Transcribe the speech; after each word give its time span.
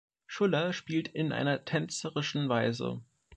Schuller 0.25 0.73
spielt 0.73 1.09
in 1.09 1.31
einer 1.31 1.63
tänzerischen 1.63 2.49
Weise. 2.49 3.03